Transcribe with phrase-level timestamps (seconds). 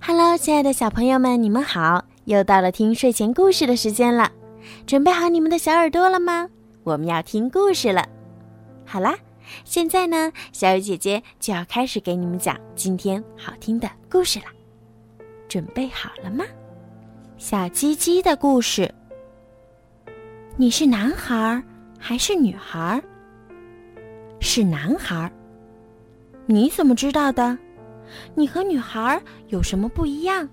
[0.00, 2.04] Hello，亲爱的小朋友们，你们好！
[2.24, 4.30] 又到了听睡前故事的时间了，
[4.86, 6.48] 准备好你们的小耳朵了吗？
[6.84, 8.06] 我们要听故事了。
[8.86, 9.14] 好啦，
[9.64, 14.46] 现在呢，小雨姐姐就要开始给你们讲今天好听的故事了。
[15.48, 16.44] 准备好了吗？
[17.36, 18.92] 小鸡鸡的故事。
[20.56, 21.62] 你是男孩
[21.98, 23.02] 还是女孩？
[24.40, 25.30] 是男孩。
[26.46, 27.58] 你怎么知道的？
[28.34, 30.48] 你和女孩有什么不一样？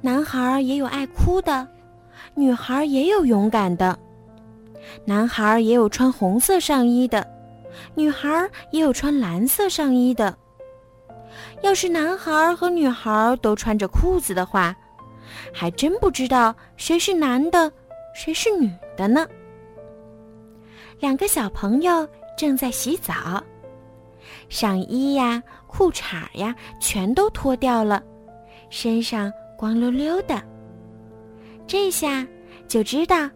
[0.00, 1.66] 男孩也有爱哭的，
[2.34, 3.98] 女孩也有勇敢的。
[5.04, 7.26] 男孩也有穿红色上衣的，
[7.94, 10.36] 女孩也有穿蓝色上衣的。
[11.62, 14.74] 要是男孩和女孩都穿着裤子的话，
[15.52, 17.72] 还真不知道谁是男的，
[18.14, 19.26] 谁是女的呢。
[20.98, 23.42] 两个小朋友正在洗澡。
[24.52, 28.02] 上衣呀、裤衩呀，全都脱掉了，
[28.68, 30.42] 身上光溜溜的。
[31.66, 32.26] 这下
[32.68, 33.30] 就知道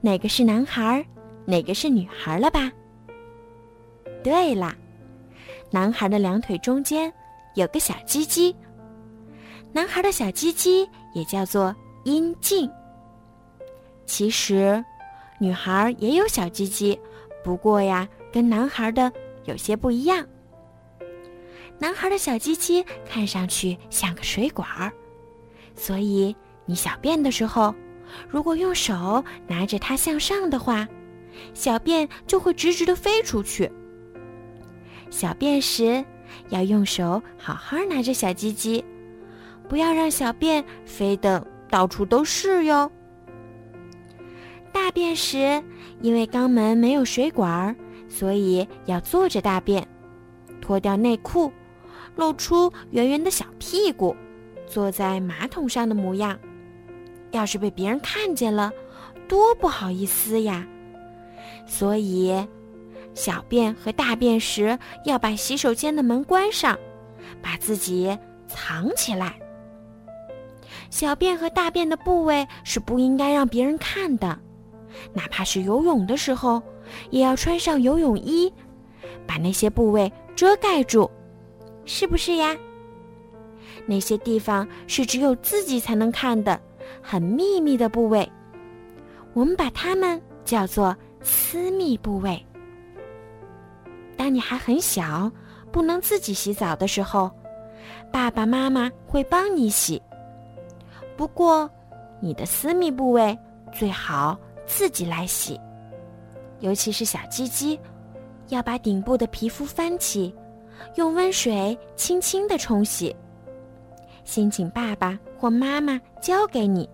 [0.00, 1.06] 哪个是男孩，
[1.44, 2.72] 哪个是女孩了吧？
[4.24, 4.74] 对了，
[5.70, 7.12] 男孩的两腿中间
[7.54, 8.56] 有个小鸡鸡，
[9.72, 12.68] 男孩的小鸡鸡也叫做阴茎。
[14.06, 14.82] 其实，
[15.38, 16.98] 女孩也有小鸡鸡，
[17.44, 19.12] 不过呀，跟男孩的
[19.44, 20.26] 有些不一样。
[21.78, 24.92] 男孩的小鸡鸡看上去像个水管儿，
[25.74, 26.34] 所以
[26.64, 27.74] 你小便的时候，
[28.28, 30.86] 如果用手拿着它向上的话，
[31.54, 33.70] 小便就会直直的飞出去。
[35.10, 36.04] 小便时
[36.50, 38.84] 要用手好好拿着小鸡鸡，
[39.68, 42.90] 不要让小便飞得到处都是哟。
[44.70, 45.62] 大便时，
[46.00, 47.76] 因为肛门没有水管儿，
[48.08, 49.86] 所以要坐着大便，
[50.60, 51.52] 脱掉内裤。
[52.16, 54.14] 露出圆圆的小屁股，
[54.66, 56.38] 坐在马桶上的模样。
[57.30, 58.70] 要是被别人看见了，
[59.26, 60.66] 多不好意思呀！
[61.66, 62.46] 所以，
[63.14, 66.78] 小便和大便时要把洗手间的门关上，
[67.40, 69.34] 把自己藏起来。
[70.90, 74.38] 小便和大便的部位是不应该让别人看的，
[75.14, 76.62] 哪怕是游泳的时候，
[77.08, 78.52] 也要穿上游泳衣，
[79.26, 81.10] 把那些部位遮盖住。
[81.84, 82.56] 是不是呀？
[83.86, 86.60] 那些地方是只有自己才能看的，
[87.02, 88.30] 很秘密的部位，
[89.32, 92.40] 我们把它们叫做私密部位。
[94.16, 95.30] 当你还很小，
[95.72, 97.30] 不能自己洗澡的时候，
[98.12, 100.00] 爸爸妈妈会帮你洗。
[101.16, 101.68] 不过，
[102.20, 103.36] 你的私密部位
[103.72, 105.58] 最好自己来洗，
[106.60, 107.80] 尤其是小鸡鸡，
[108.48, 110.32] 要把顶部的皮肤翻起。
[110.96, 113.14] 用温水轻轻地冲洗，
[114.24, 116.88] 先请爸爸或妈妈教给你，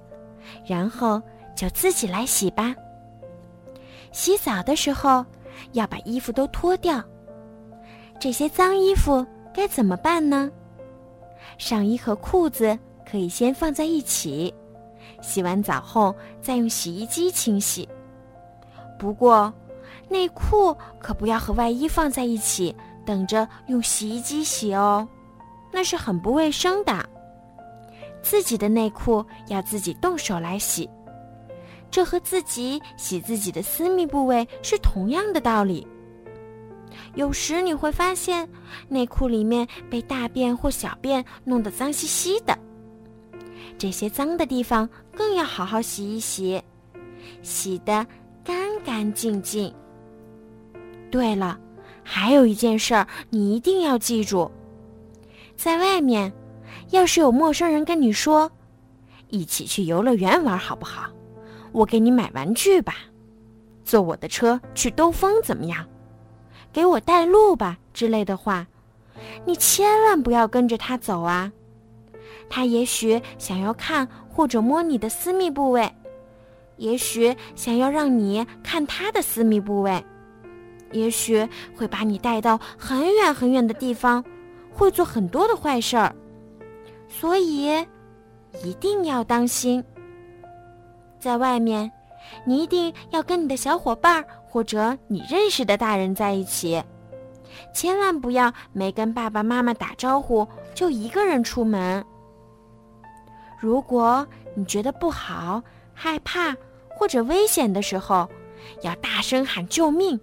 [0.66, 1.20] 然后
[1.56, 2.74] 就自己来洗吧。
[4.12, 5.24] 洗澡的时候
[5.72, 7.02] 要把衣服都脱掉，
[8.18, 10.50] 这些脏衣服该怎么办呢？
[11.58, 12.78] 上衣和裤子
[13.08, 14.54] 可以先放在一起，
[15.20, 17.88] 洗完澡后再用洗衣机清洗。
[18.98, 19.52] 不过，
[20.08, 22.74] 内裤可不要和外衣放在一起。
[23.08, 25.08] 等着用洗衣机洗哦，
[25.72, 27.08] 那是很不卫生的。
[28.20, 30.86] 自己的内裤要自己动手来洗，
[31.90, 35.88] 这和自己洗自己的私密部位是同样的道理。
[37.14, 38.46] 有时你会发现
[38.88, 42.58] 内裤里面被大便或小便弄得脏兮兮的，
[43.78, 44.86] 这些脏的地方
[45.16, 46.62] 更要好好洗一洗，
[47.40, 48.06] 洗得
[48.44, 48.54] 干
[48.84, 49.74] 干净净。
[51.10, 51.58] 对了。
[52.10, 54.50] 还有一件事儿，你一定要记住：
[55.56, 56.32] 在外面，
[56.88, 58.50] 要是有陌生人跟你说
[59.28, 61.10] “一起去游乐园玩好不好？
[61.70, 62.94] 我给你买玩具吧，
[63.84, 65.86] 坐我的车去兜风怎么样？
[66.72, 68.66] 给我带路吧”之类的话，
[69.44, 71.52] 你千万不要跟着他走啊！
[72.48, 75.92] 他也许想要看或者摸你的私密部位，
[76.78, 80.02] 也许想要让你看他的私密部位。
[80.92, 81.46] 也许
[81.76, 84.24] 会把你带到很远很远的地方，
[84.72, 86.14] 会做很多的坏事儿，
[87.08, 87.66] 所以
[88.64, 89.84] 一定要当心。
[91.18, 91.90] 在外面，
[92.44, 96.82] 你一定要跟你的小伙伴或者你认识的大人在一起，
[97.74, 102.04] 千万不要没跟爸爸妈妈打招呼就一个人出门。
[103.60, 105.62] 如果你觉得不好、
[105.92, 106.56] 害怕
[106.88, 108.28] 或者危险的时候，
[108.82, 110.18] 要大声喊救命。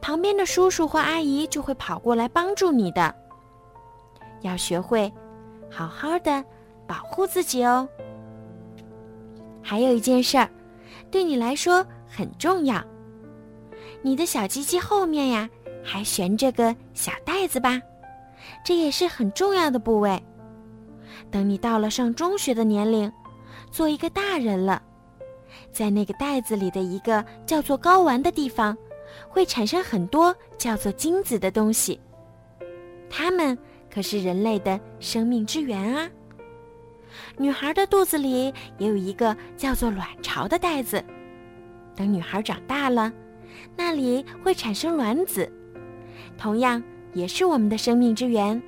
[0.00, 3.14] 旁边的叔叔或阿姨就会跑过来帮助你的。
[4.42, 5.12] 要学会
[5.70, 6.44] 好好的
[6.86, 7.88] 保护自己哦。
[9.62, 10.48] 还有一件事儿，
[11.10, 12.82] 对你来说很重要。
[14.00, 15.48] 你的小鸡鸡后面呀，
[15.84, 17.80] 还悬着个小袋子吧？
[18.64, 20.22] 这也是很重要的部位。
[21.30, 23.12] 等你到了上中学的年龄，
[23.70, 24.80] 做一个大人了，
[25.72, 28.74] 在那个袋子里的一个叫做睾丸的地方，
[29.28, 31.98] 会产生很多叫做精子的东西。
[33.08, 33.56] 它们
[33.90, 36.10] 可是人类的生命之源啊！
[37.38, 41.02] 女孩的肚子里也有一个叫做卵巢的袋子，
[41.96, 43.10] 等女孩长大了，
[43.74, 45.50] 那里会产生卵子，
[46.36, 46.82] 同样
[47.14, 48.60] 也是我们的生命之源。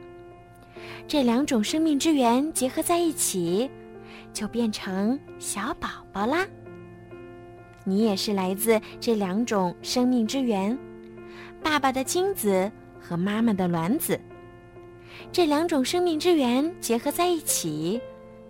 [1.07, 3.71] 这两种生命之源结合在一起，
[4.33, 6.47] 就变成小宝宝啦。
[7.91, 10.79] 你也是来自这两种生命之源，
[11.61, 12.71] 爸爸的精子
[13.01, 14.19] 和妈妈的卵子。
[15.33, 18.01] 这两种生命之源结合在一起，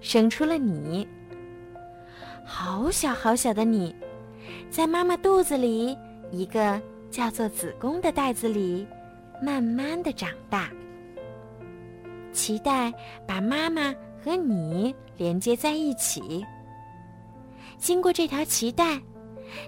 [0.03, 1.09] 生出了你。
[2.45, 3.97] 好小好小的你，
[4.69, 5.97] 在妈妈肚子里
[6.31, 6.79] 一个
[7.11, 8.87] 叫做子宫的袋子里，
[9.43, 10.69] 慢慢的长大。
[12.35, 12.93] 脐带
[13.27, 16.45] 把妈妈和你连接在一起。
[17.79, 19.01] 经过这条脐带，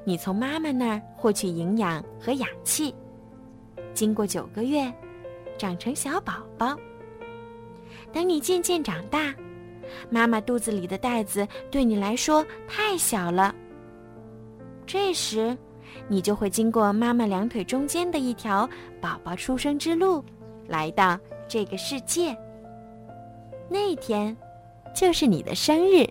[0.04, 2.94] 你从妈妈那儿获取营养和氧气。
[3.94, 4.92] 经过九个月，
[5.58, 6.76] 长成小宝宝。
[8.12, 9.34] 等你渐渐长大，
[10.10, 13.54] 妈妈肚子里的袋子对你来说太小了。
[14.86, 15.56] 这时，
[16.08, 18.68] 你就会经过妈妈两腿中间的一条
[19.00, 20.24] 宝宝出生之路，
[20.66, 22.36] 来到这个世界。
[23.68, 24.36] 那天，
[24.94, 26.06] 就是你的生日。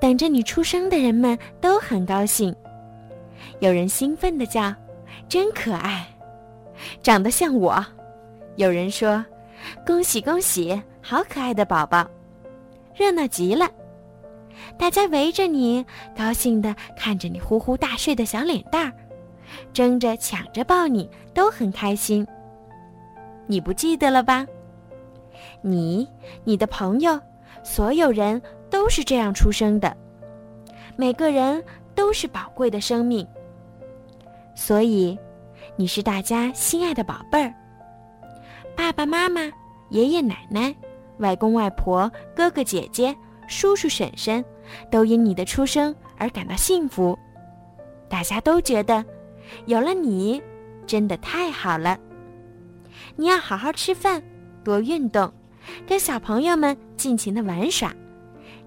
[0.00, 2.54] 等着你出生的人们都很高兴，
[3.60, 4.74] 有人兴奋的叫
[5.28, 6.06] ：“真可爱，
[7.02, 7.84] 长得像我。”
[8.56, 9.24] 有人说。
[9.86, 12.08] 恭喜恭喜，好可爱的宝宝，
[12.94, 13.68] 热闹极了！
[14.78, 15.84] 大家围着你，
[16.16, 18.92] 高兴的看着你呼呼大睡的小脸蛋儿，
[19.72, 22.24] 争着抢着抱你，都很开心。
[23.46, 24.46] 你不记得了吧？
[25.62, 26.06] 你、
[26.44, 27.18] 你的朋友，
[27.64, 28.40] 所有人
[28.70, 29.96] 都是这样出生的，
[30.96, 31.62] 每个人
[31.94, 33.26] 都是宝贵的生命，
[34.54, 35.18] 所以
[35.76, 37.52] 你是大家心爱的宝贝儿。
[38.76, 39.50] 爸爸妈妈、
[39.90, 40.74] 爷爷奶奶、
[41.18, 43.14] 外公外婆、哥哥姐姐、
[43.48, 44.44] 叔叔婶婶，
[44.90, 47.18] 都因你的出生而感到幸福。
[48.08, 49.04] 大家都觉得，
[49.64, 50.42] 有了你，
[50.86, 51.98] 真的太好了。
[53.16, 54.22] 你要好好吃饭，
[54.62, 55.32] 多运动，
[55.86, 57.94] 跟小朋友们尽情的玩耍，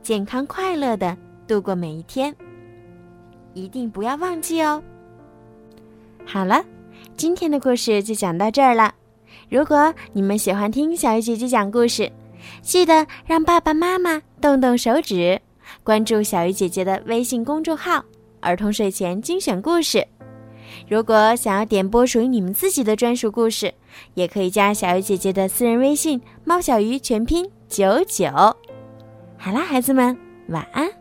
[0.01, 1.15] 健康快乐的
[1.47, 2.35] 度过每一天。
[3.53, 4.81] 一定不要忘记哦。
[6.25, 6.63] 好了，
[7.17, 8.93] 今天的故事就讲到这儿了。
[9.49, 12.11] 如果你们喜欢听小鱼姐姐讲故事，
[12.61, 15.39] 记得让爸爸妈妈动动手指，
[15.83, 18.03] 关注小鱼姐姐的微信公众号
[18.39, 20.05] “儿童睡前精选故事”。
[20.87, 23.73] 如果想要点播属于你们自己的专属故事，
[24.13, 28.29] 也可以加小鱼姐姐的私人微信“猫小鱼”全拼九九。
[29.41, 30.17] 好啦，孩子们，
[30.49, 30.98] 晚安。